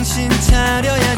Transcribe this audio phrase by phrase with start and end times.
[0.00, 1.09] 정신 차려야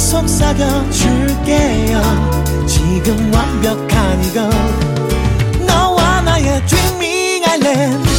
[0.00, 2.00] 속삭여 줄게요.
[2.66, 4.50] 지금 완벽한 이건
[5.66, 8.09] 너와 나의 Dreaming Island.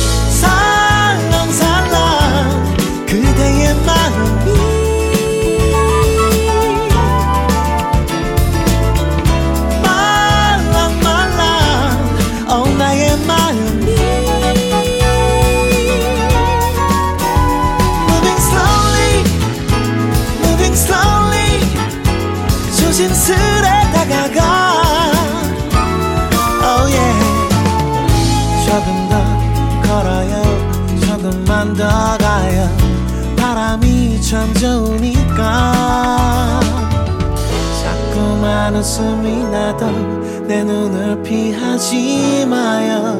[38.81, 43.15] 웃음이 나던 내 눈을 피하지 마요.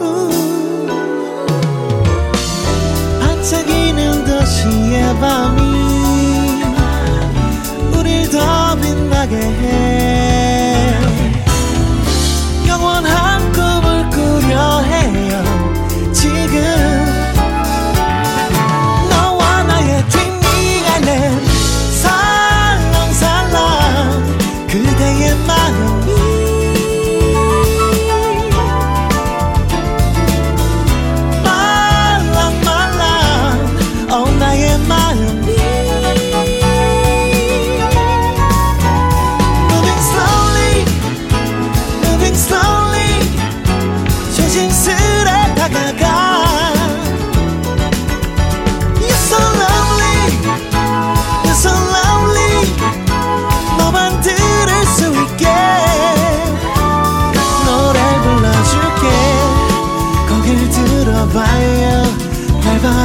[0.00, 0.86] 음.
[3.20, 5.60] 반짝이는 도시의 밤이
[7.98, 10.33] 우릴 더 빛나게 해.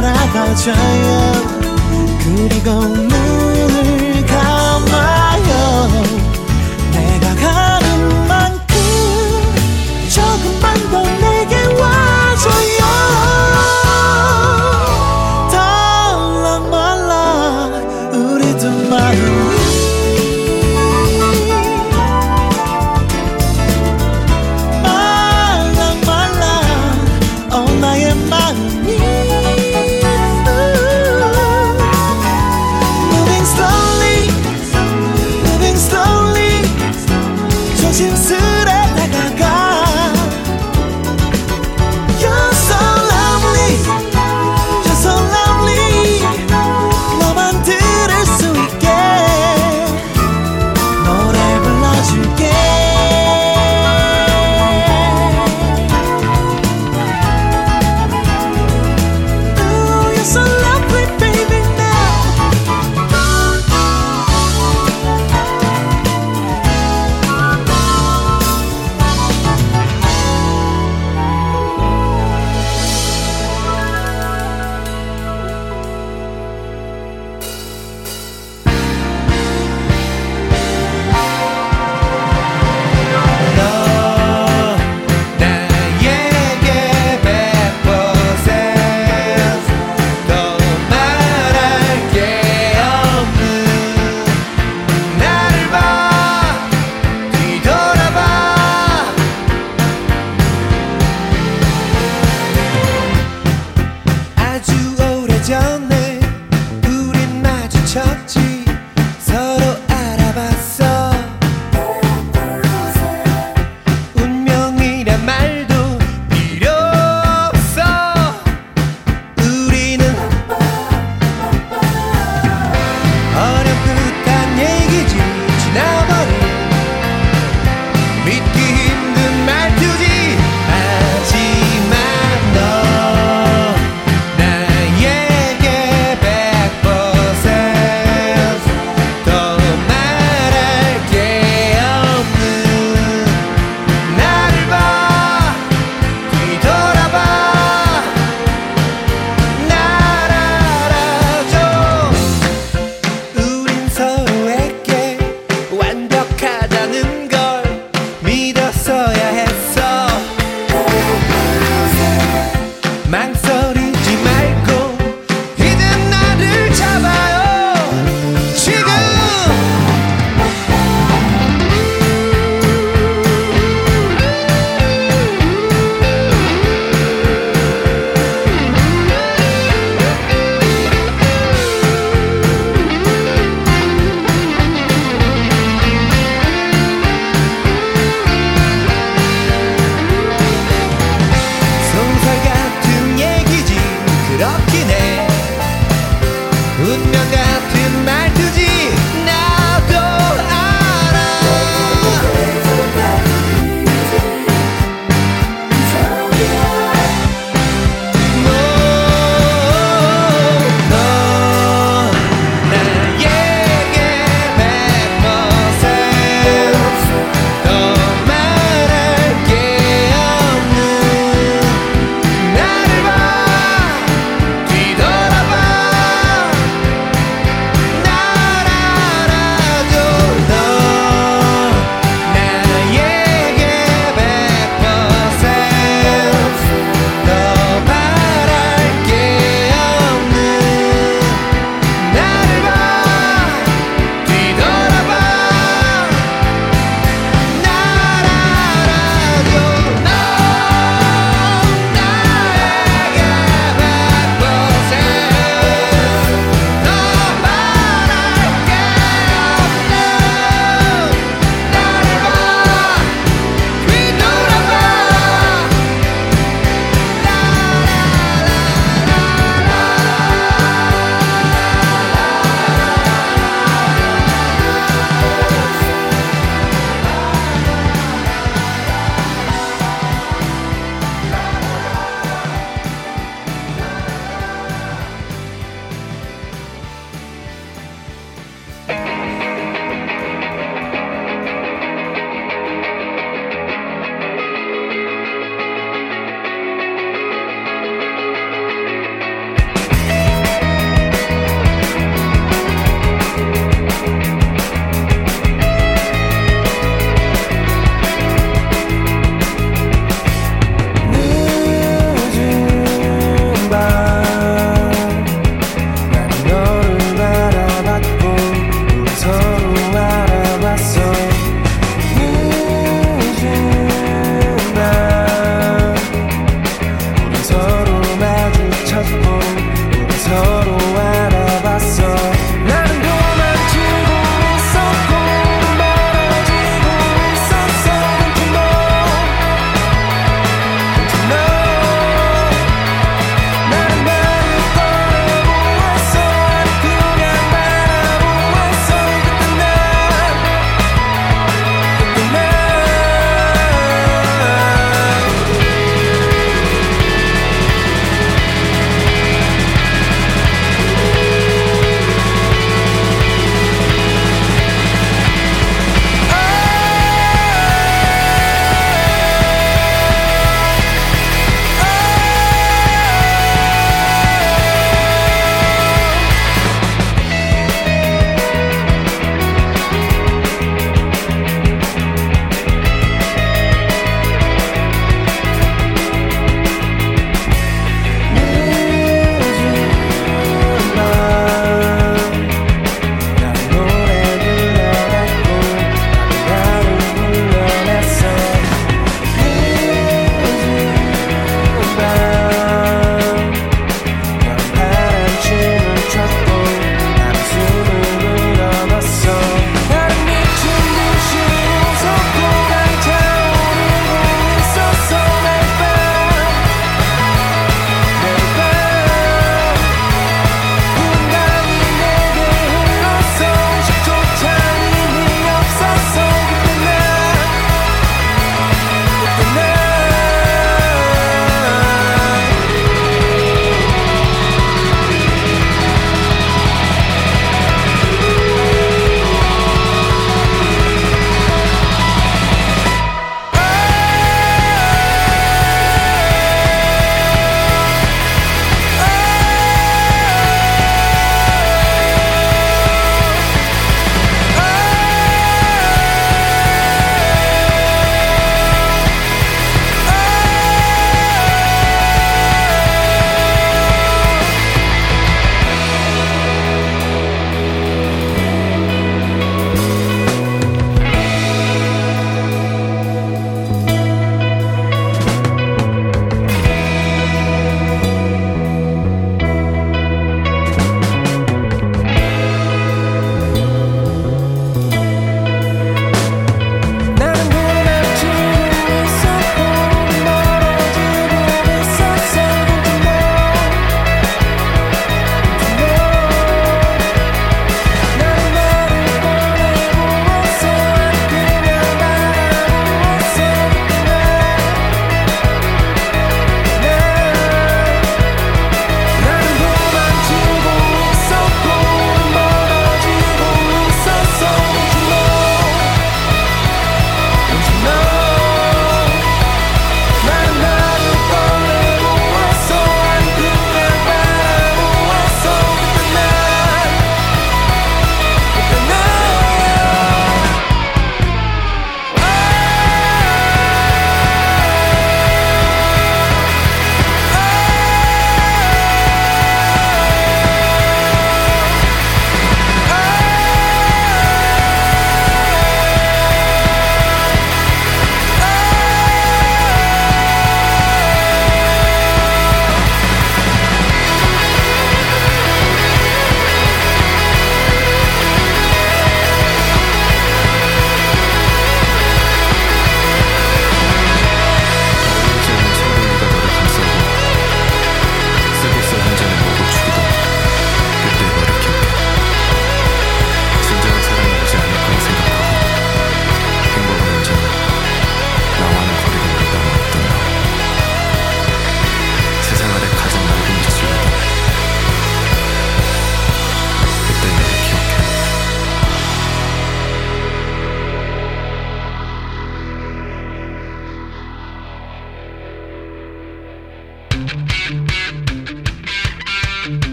[0.00, 1.32] 살아가자요.
[2.22, 2.70] 그리고
[3.08, 3.37] 난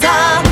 [0.00, 0.51] 것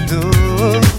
[0.00, 0.95] lado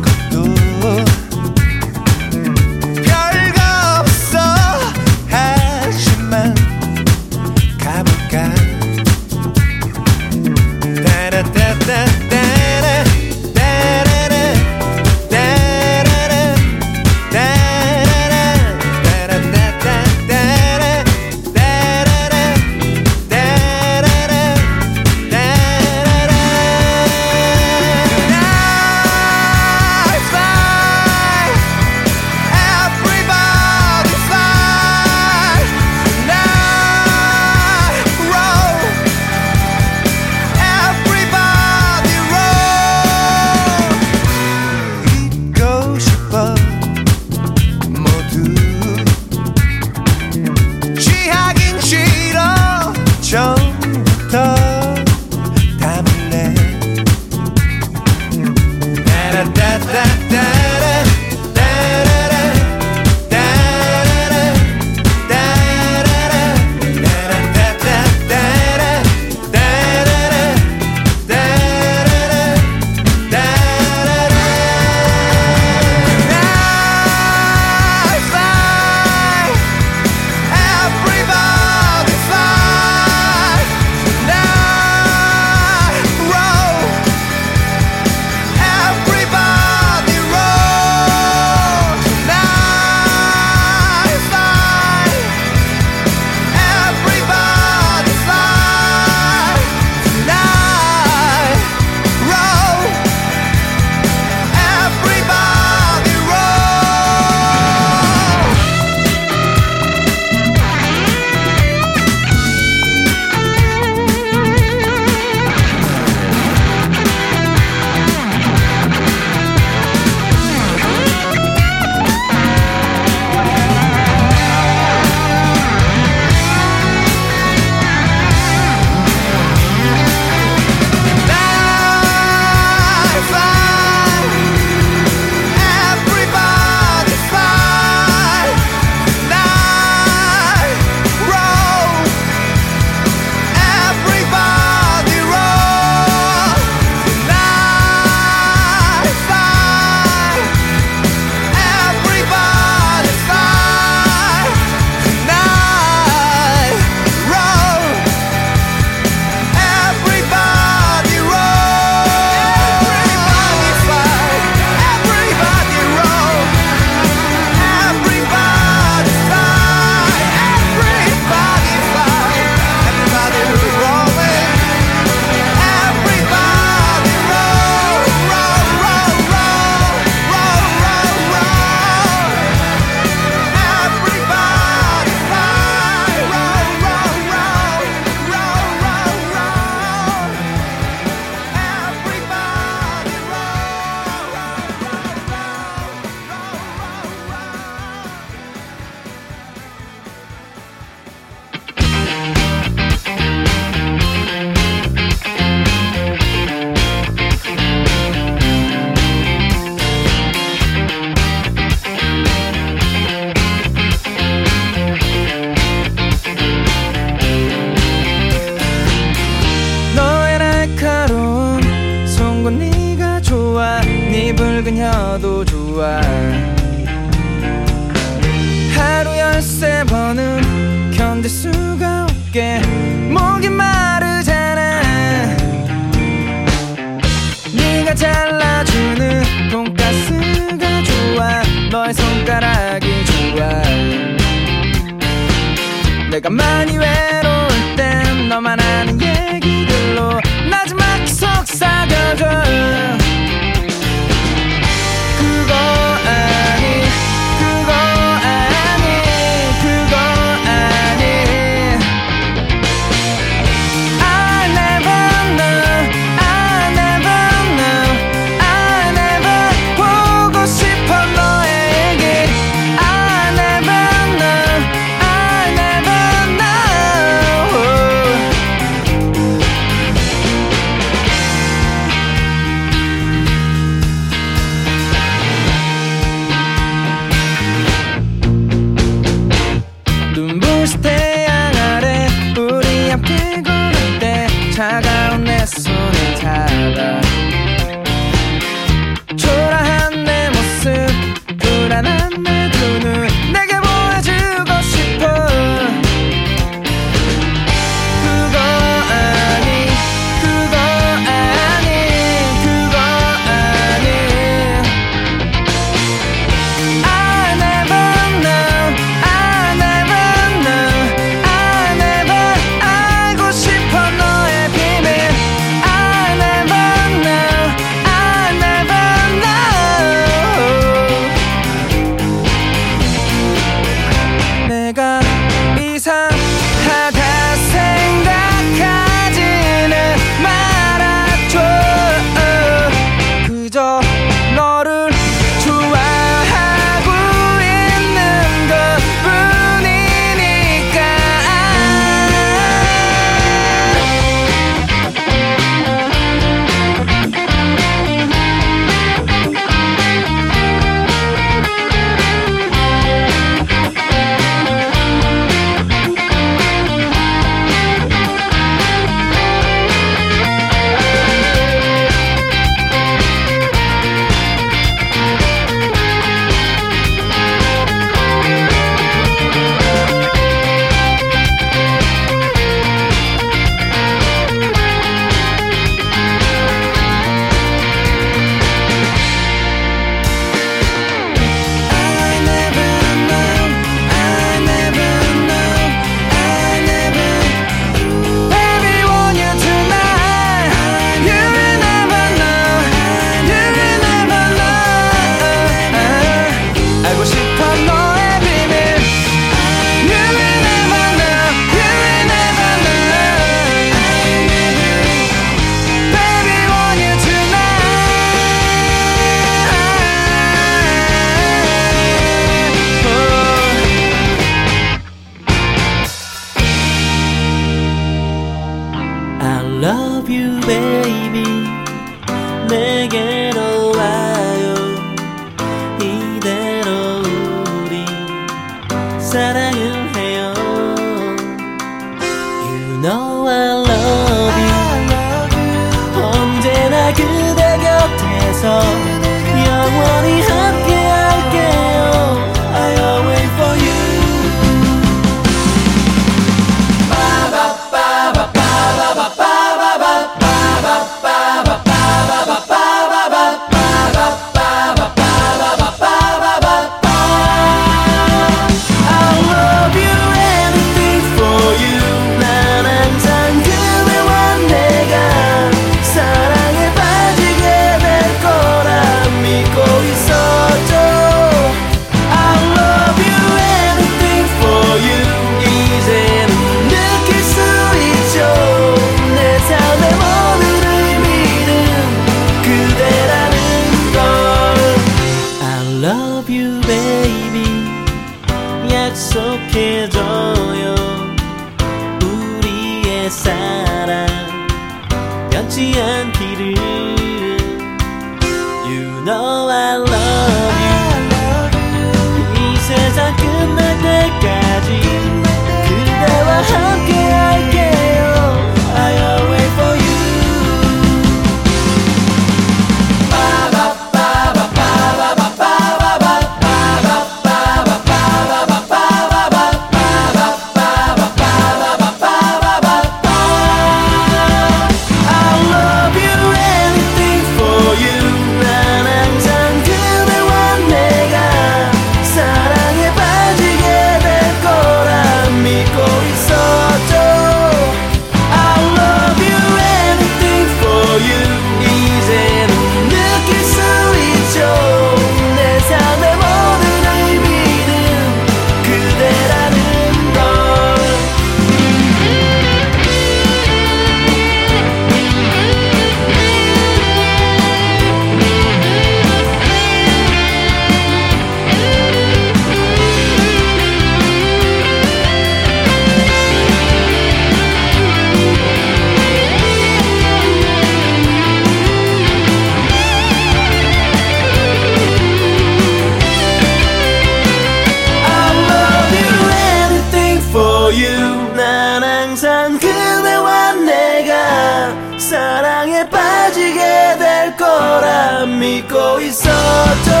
[598.40, 600.00] Kimiko Isoto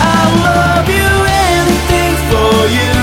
[0.00, 1.10] I love you,
[1.52, 3.01] anything for you.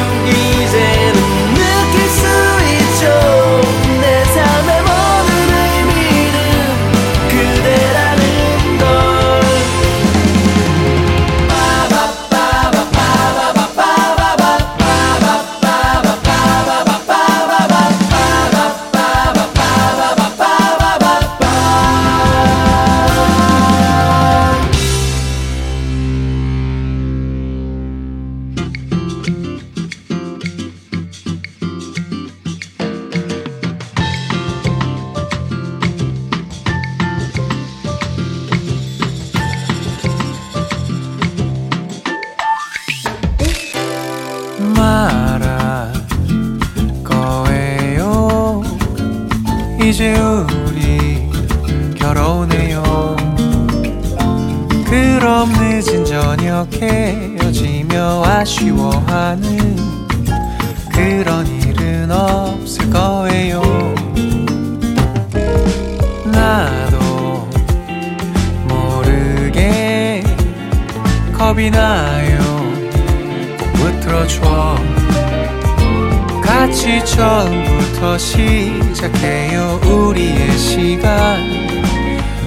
[79.76, 81.39] 우리의 시간.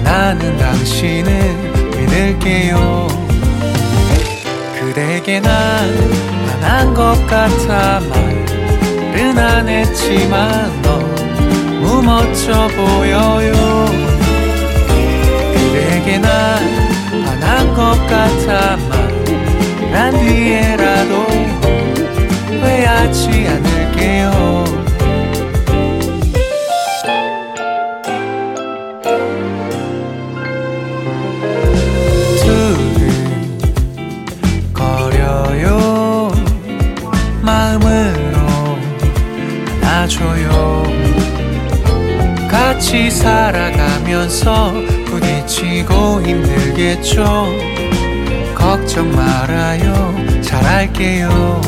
[0.03, 1.29] 나는 당신을
[1.95, 3.07] 믿을게요.
[4.79, 5.51] 그대게 난
[6.61, 13.53] 반한 것 같아 말은 안 했지만 너무 멋져 보여요.
[15.53, 16.29] 그대게 난
[17.25, 18.77] 반한 것 같아
[19.91, 21.23] 말한 뒤에라도
[22.47, 24.63] 후회하지 않을게요
[42.93, 44.71] 같이 살아가면서
[45.07, 47.47] 부딪히고 힘들겠죠
[48.53, 50.13] 걱정 말아요
[50.43, 51.59] 잘할게요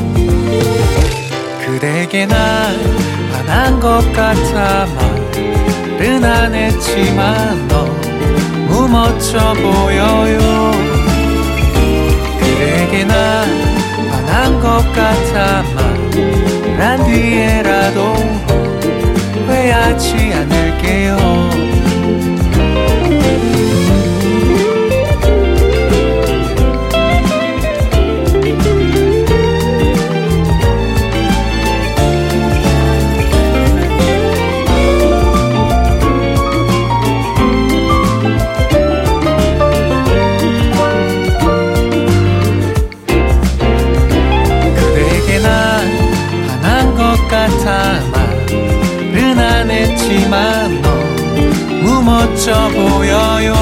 [1.65, 2.77] 그대게 난
[3.31, 4.85] 반한 것 같아
[5.97, 10.39] 말은 안 했지만 너무 멋져 보여요
[12.39, 13.47] 그대게 난
[14.11, 15.63] 반한 것 같아
[16.77, 18.35] 말한 뒤에라도
[19.45, 21.15] 후회하지 않을게요.
[44.75, 45.87] 그대게 난
[46.61, 48.24] 반한 것 같아
[49.69, 53.53] 했지만 너무 멋져 보여요.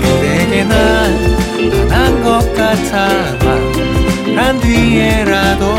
[0.00, 1.32] 그대게 난
[1.88, 3.08] 반한 것 같아
[4.34, 5.74] 말한 뒤에라도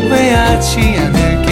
[0.00, 1.43] 후회하지 않을게